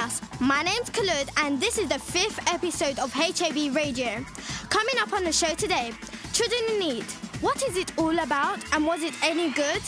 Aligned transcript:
us. 0.00 0.20
My 0.40 0.62
name's 0.62 0.88
Khalid, 0.90 1.28
and 1.36 1.60
this 1.60 1.78
is 1.78 1.88
the 1.88 1.98
fifth 1.98 2.38
episode 2.48 2.98
of 2.98 3.12
HAB 3.12 3.74
Radio. 3.74 4.24
Coming 4.68 4.94
up 4.98 5.12
on 5.12 5.24
the 5.24 5.32
show 5.32 5.54
today, 5.54 5.92
Children 6.32 6.60
in 6.70 6.78
Need. 6.78 7.04
What 7.40 7.62
is 7.68 7.76
it 7.76 7.92
all 7.98 8.18
about, 8.18 8.58
and 8.72 8.86
was 8.86 9.02
it 9.02 9.14
any 9.22 9.50
good? 9.50 9.82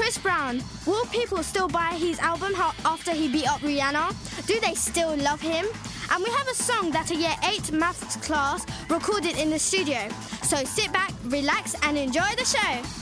Chris 0.00 0.16
Brown. 0.16 0.62
Will 0.86 1.04
people 1.08 1.42
still 1.42 1.68
buy 1.68 1.92
his 1.92 2.18
album 2.20 2.54
after 2.86 3.12
he 3.12 3.28
beat 3.28 3.46
up 3.46 3.60
Rihanna? 3.60 4.46
Do 4.46 4.58
they 4.58 4.74
still 4.74 5.14
love 5.14 5.42
him? 5.42 5.66
And 6.10 6.24
we 6.24 6.30
have 6.30 6.48
a 6.48 6.54
song 6.54 6.90
that 6.92 7.10
a 7.10 7.14
year 7.14 7.34
8 7.44 7.72
maths 7.72 8.16
class 8.26 8.64
recorded 8.88 9.36
in 9.36 9.50
the 9.50 9.58
studio. 9.58 10.08
So 10.42 10.64
sit 10.64 10.90
back, 10.90 11.12
relax, 11.24 11.74
and 11.82 11.98
enjoy 11.98 12.30
the 12.38 12.46
show. 12.46 12.99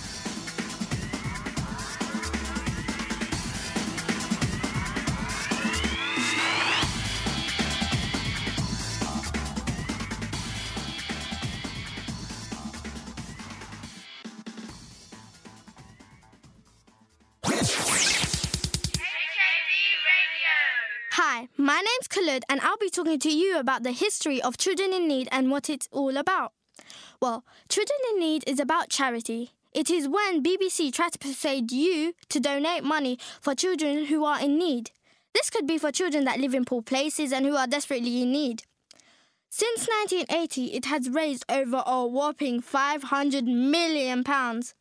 Hi, 21.10 21.48
my 21.56 21.74
name's 21.74 22.06
Khalid, 22.08 22.44
and 22.48 22.60
I'll 22.60 22.76
be 22.76 22.88
talking 22.88 23.18
to 23.18 23.30
you 23.30 23.58
about 23.58 23.82
the 23.82 23.90
history 23.90 24.40
of 24.40 24.56
Children 24.56 24.92
in 24.92 25.08
Need 25.08 25.28
and 25.32 25.50
what 25.50 25.68
it's 25.68 25.88
all 25.90 26.16
about. 26.16 26.52
Well, 27.20 27.44
Children 27.68 27.98
in 28.12 28.20
Need 28.20 28.44
is 28.46 28.60
about 28.60 28.90
charity. 28.90 29.54
It 29.72 29.90
is 29.90 30.06
when 30.06 30.40
BBC 30.40 30.92
tries 30.92 31.10
to 31.12 31.18
persuade 31.18 31.72
you 31.72 32.14
to 32.28 32.38
donate 32.38 32.84
money 32.84 33.18
for 33.40 33.56
children 33.56 34.04
who 34.04 34.24
are 34.24 34.40
in 34.40 34.56
need. 34.56 34.92
This 35.34 35.50
could 35.50 35.66
be 35.66 35.78
for 35.78 35.90
children 35.90 36.26
that 36.26 36.38
live 36.38 36.54
in 36.54 36.64
poor 36.64 36.82
places 36.82 37.32
and 37.32 37.44
who 37.44 37.56
are 37.56 37.66
desperately 37.66 38.22
in 38.22 38.30
need. 38.30 38.62
Since 39.50 39.88
1980, 39.88 40.76
it 40.76 40.84
has 40.84 41.10
raised 41.10 41.44
over 41.48 41.82
a 41.84 42.06
whopping 42.06 42.60
500 42.60 43.46
million 43.46 44.22
pounds. 44.22 44.74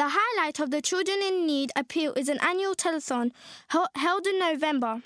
The 0.00 0.16
highlight 0.16 0.60
of 0.60 0.70
the 0.70 0.80
Children 0.80 1.18
in 1.20 1.46
Need 1.46 1.72
appeal 1.76 2.14
is 2.14 2.30
an 2.30 2.38
annual 2.40 2.74
telethon 2.74 3.32
held 3.96 4.26
in 4.26 4.38
November. 4.38 5.02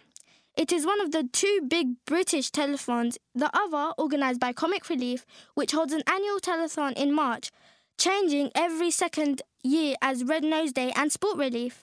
It 0.56 0.70
is 0.70 0.86
one 0.86 1.01
of 1.01 1.11
the 1.11 1.25
two 1.25 1.62
big 1.67 1.97
British 2.05 2.53
telethons, 2.53 3.17
the 3.34 3.51
other 3.53 3.92
organised 3.98 4.39
by 4.39 4.53
Comic 4.53 4.89
Relief, 4.89 5.27
which 5.55 5.73
holds 5.73 5.92
an 5.92 6.05
annual 6.06 6.39
telethon 6.39 6.92
in 6.92 7.12
March, 7.12 7.51
changing 7.98 8.53
every 8.55 8.92
second 8.92 9.42
year 9.64 9.97
as 10.01 10.23
Red 10.23 10.45
Nose 10.45 10.70
Day 10.70 10.92
and 10.95 11.11
Sport 11.11 11.39
Relief. 11.39 11.83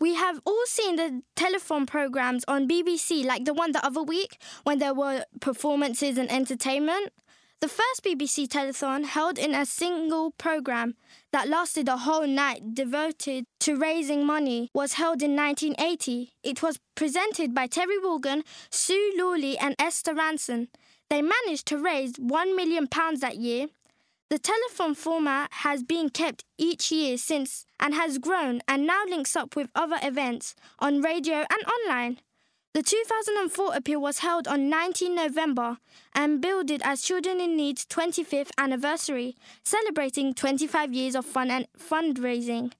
We 0.00 0.16
have 0.16 0.40
all 0.44 0.66
seen 0.66 0.96
the 0.96 1.22
telethon 1.36 1.86
programs 1.86 2.44
on 2.48 2.66
BBC, 2.66 3.24
like 3.24 3.44
the 3.44 3.54
one 3.54 3.70
the 3.70 3.86
other 3.86 4.02
week 4.02 4.38
when 4.64 4.80
there 4.80 4.92
were 4.92 5.24
performances 5.40 6.18
and 6.18 6.32
entertainment. 6.32 7.12
The 7.58 7.68
first 7.68 8.04
BBC 8.04 8.48
telethon 8.48 9.06
held 9.06 9.38
in 9.38 9.54
a 9.54 9.64
single 9.64 10.32
program 10.32 10.94
that 11.32 11.48
lasted 11.48 11.88
a 11.88 11.96
whole 11.96 12.26
night 12.26 12.74
devoted 12.74 13.46
to 13.60 13.76
raising 13.76 14.26
money 14.26 14.68
was 14.74 14.94
held 14.94 15.22
in 15.22 15.34
1980. 15.34 16.34
It 16.42 16.62
was 16.62 16.78
presented 16.94 17.54
by 17.54 17.66
Terry 17.66 17.98
Wogan, 17.98 18.44
Sue 18.70 19.14
Lawley 19.16 19.56
and 19.56 19.74
Esther 19.78 20.12
Rantzen. 20.12 20.68
They 21.08 21.22
managed 21.22 21.66
to 21.68 21.78
raise 21.78 22.16
1 22.18 22.54
million 22.54 22.88
pounds 22.88 23.20
that 23.20 23.38
year. 23.38 23.68
The 24.28 24.38
telethon 24.38 24.94
format 24.94 25.48
has 25.50 25.82
been 25.82 26.10
kept 26.10 26.44
each 26.58 26.92
year 26.92 27.16
since 27.16 27.64
and 27.80 27.94
has 27.94 28.18
grown 28.18 28.60
and 28.68 28.86
now 28.86 29.04
links 29.08 29.34
up 29.34 29.56
with 29.56 29.70
other 29.74 29.98
events 30.02 30.54
on 30.78 31.00
radio 31.00 31.36
and 31.36 31.64
online. 31.64 32.18
The 32.76 32.82
2004 32.82 33.74
appeal 33.74 34.02
was 34.02 34.18
held 34.18 34.46
on 34.46 34.68
19 34.68 35.14
November 35.14 35.78
and 36.14 36.42
billed 36.42 36.70
as 36.84 37.00
Children 37.00 37.40
in 37.40 37.56
Need's 37.56 37.86
25th 37.86 38.50
anniversary, 38.58 39.34
celebrating 39.64 40.34
25 40.34 40.92
years 40.92 41.14
of 41.14 41.24
fun 41.24 41.50
and 41.50 41.66
fundraising. 41.78 42.72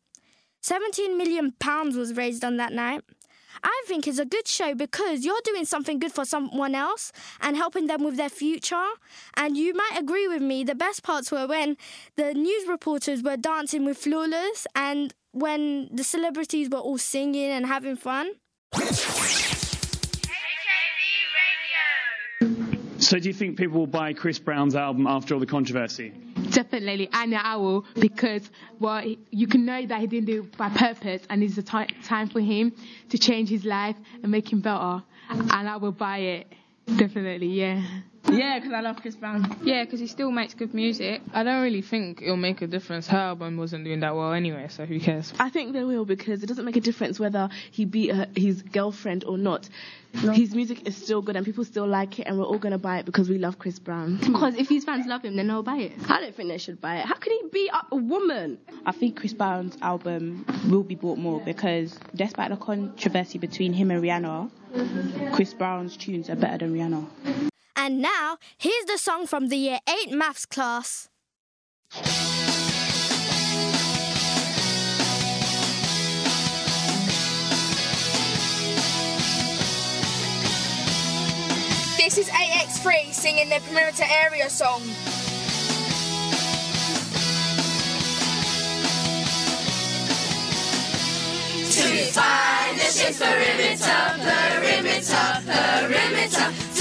17 0.61 1.17
million 1.17 1.53
pounds 1.53 1.97
was 1.97 2.15
raised 2.15 2.45
on 2.45 2.59
that 2.59 2.75
night. 2.75 3.05
I 3.65 3.85
think 3.87 4.07
it's 4.07 4.19
a 4.19 4.27
good 4.27 4.47
show 4.47 4.75
because 4.75 5.25
you're 5.25 5.41
doing 5.45 5.65
something 5.65 5.99
good 5.99 6.13
for 6.13 6.27
someone 6.27 6.75
else 6.75 7.11
and 7.41 7.57
helping 7.57 7.87
them 7.87 8.05
with 8.05 8.19
their 8.19 8.29
future. 8.29 8.89
And 9.33 9.57
you 9.57 9.73
might 9.73 9.99
agree 9.99 10.29
with 10.29 10.43
me, 10.43 10.63
the 10.63 10.75
best 10.75 11.05
parts 11.05 11.33
were 11.33 11.47
when 11.47 11.79
the 12.17 12.35
news 12.35 12.69
reporters 12.69 13.23
were 13.23 13.39
dancing 13.39 13.87
with 13.87 13.97
Flawless 13.97 14.67
and 14.75 15.15
when 15.33 15.89
the 15.91 16.05
celebrities 16.05 16.69
were 16.69 16.81
all 16.81 16.99
singing 16.99 17.51
and 17.51 17.65
having 17.65 17.97
fun. 17.97 18.33
So, 23.07 23.21
do 23.21 23.29
you 23.29 23.35
think 23.35 23.57
people 23.57 23.79
will 23.79 23.87
buy 23.87 24.15
Chris 24.15 24.41
Brown's 24.41 24.75
album 24.75 25.07
after 25.07 25.33
all 25.35 25.39
the 25.39 25.47
controversy? 25.47 26.11
Definitely, 26.51 27.09
and 27.13 27.37
I 27.37 27.55
will 27.55 27.85
because 28.01 28.51
well, 28.81 29.01
you 29.31 29.47
can 29.47 29.65
know 29.65 29.87
that 29.87 30.01
he 30.01 30.09
didn't 30.09 30.27
do 30.27 30.43
it 30.43 30.57
by 30.57 30.71
purpose, 30.71 31.23
and 31.31 31.41
it's 31.41 31.57
a 31.57 31.63
time 31.63 32.29
for 32.29 32.41
him 32.41 32.73
to 33.11 33.17
change 33.17 33.49
his 33.49 33.65
life 33.65 33.95
and 34.25 34.33
make 34.33 34.53
him 34.53 34.61
better. 34.61 35.05
And 35.31 35.69
I 35.69 35.77
will 35.77 35.93
buy 35.93 36.19
it. 36.19 36.53
Definitely, 36.97 37.47
yeah. 37.47 37.81
Yeah, 38.29 38.59
because 38.59 38.73
I 38.73 38.81
love 38.81 38.97
Chris 39.01 39.15
Brown. 39.15 39.57
Yeah, 39.63 39.85
because 39.85 40.01
he 40.01 40.07
still 40.07 40.31
makes 40.31 40.55
good 40.55 40.75
music. 40.75 41.23
I 41.33 41.43
don't 41.45 41.63
really 41.63 41.83
think 41.83 42.23
it'll 42.23 42.37
make 42.37 42.61
a 42.63 42.67
difference. 42.67 43.07
Her 43.07 43.19
album 43.19 43.57
wasn't 43.57 43.85
doing 43.85 44.01
that 44.01 44.15
well 44.17 44.33
anyway, 44.33 44.67
so 44.69 44.85
who 44.85 44.99
cares? 44.99 45.33
I 45.39 45.49
think 45.51 45.73
they 45.73 45.85
will 45.85 46.05
because 46.05 46.43
it 46.43 46.47
doesn't 46.47 46.65
make 46.65 46.77
a 46.77 46.81
difference 46.81 47.21
whether 47.21 47.49
he 47.71 47.85
beat 47.85 48.15
her, 48.15 48.27
his 48.35 48.63
girlfriend 48.63 49.25
or 49.25 49.39
not. 49.39 49.69
His 50.13 50.55
music 50.55 50.89
is 50.89 50.97
still 50.97 51.21
good 51.21 51.37
and 51.37 51.45
people 51.45 51.65
still 51.65 51.87
like 51.87 52.19
it, 52.19 52.27
and 52.27 52.39
we're 52.39 52.45
all 52.47 52.59
gonna 52.59 52.79
buy 52.79 52.99
it 52.99 53.07
because 53.07 53.29
we 53.29 53.39
love 53.39 53.59
Chris 53.59 53.79
Brown. 53.79 54.19
Because 54.37 54.57
if 54.57 54.69
his 54.69 54.85
fans 54.85 55.07
love 55.07 55.25
him, 55.25 55.37
then 55.37 55.47
they'll 55.47 55.63
buy 55.63 55.77
it. 55.77 55.93
I 56.09 56.21
don't 56.21 56.35
think 56.35 56.49
they 56.49 56.59
should 56.59 56.81
buy 56.81 56.97
it. 56.99 57.07
How 57.07 57.15
can 57.15 57.33
he 57.33 57.43
beat 57.53 57.71
up 57.73 57.87
a 57.93 57.97
woman? 57.97 58.59
I 58.85 58.93
think 58.93 59.17
Chris 59.19 59.33
Brown's 59.35 59.77
album 59.83 60.45
will 60.71 60.83
be 60.83 60.95
bought 60.95 61.19
more 61.19 61.41
because 61.41 61.99
despite 62.15 62.51
the 62.51 62.57
controversy 62.57 63.39
between 63.39 63.73
him 63.73 63.91
and 63.91 64.03
Rihanna, 64.03 65.33
Chris 65.35 65.55
Brown's 65.55 65.97
tunes 65.97 66.29
are 66.31 66.37
better 66.37 66.59
than 66.59 66.75
Rihanna. 66.75 67.51
And 67.87 68.03
now, 68.03 68.39
here's 68.59 68.85
the 68.87 68.99
song 68.99 69.29
from 69.29 69.47
the 69.47 69.57
year 69.57 69.79
8 70.09 70.11
maths 70.11 70.45
class. 70.45 71.09
This 81.97 82.19
is 82.19 82.29
AX3 82.29 83.13
singing 83.13 83.51
the 83.51 83.61
Perimeter 83.69 84.03
Area 84.03 84.51
song. 84.51 84.83
To 91.71 92.05
find 92.11 92.79
the 92.81 92.83
ship's 92.83 93.19
perimeter, 93.21 94.03
perimeter, 94.27 95.43
perimeter 95.47 96.76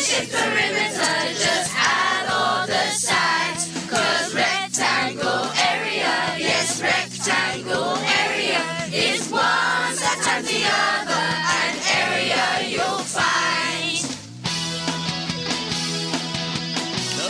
ship's 0.00 0.30
perimeter, 0.30 1.16
just 1.34 1.72
add 1.74 2.30
all 2.30 2.66
the 2.66 2.86
sides. 2.94 3.66
Cause 3.90 4.34
rectangle 4.34 5.50
area, 5.74 6.38
yes, 6.38 6.80
rectangle 6.80 7.96
area 8.06 8.62
is 8.92 9.28
one 9.30 9.94
side 9.94 10.22
times 10.22 10.46
the 10.46 10.62
other, 10.62 11.26
an 11.58 11.74
area 11.98 12.68
you'll 12.68 13.02
find. 13.02 13.98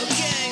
Okay. 0.05 0.45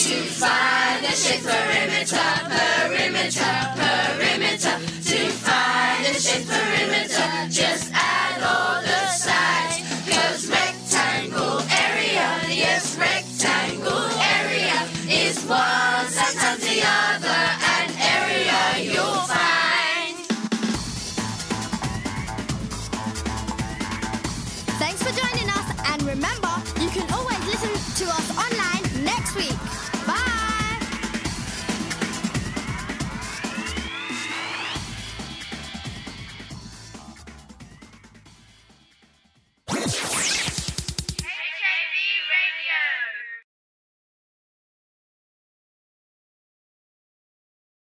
To 0.00 0.16
find 0.40 1.04
the 1.04 1.12
ship's 1.12 1.44
perimeter, 1.44 2.28
perimeter, 2.48 3.54
perimeter. 3.76 4.76
To 5.10 5.18
find 5.44 6.06
the 6.06 6.14
ship's 6.18 6.46
perimeter, 6.46 7.28
just 7.50 7.90
add 7.92 8.42
all 8.42 8.80
the 8.80 8.85